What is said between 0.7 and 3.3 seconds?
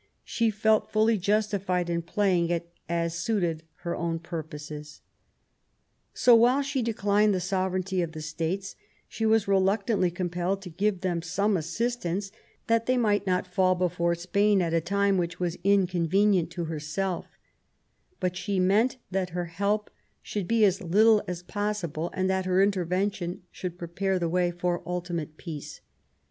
fully justified in playing it as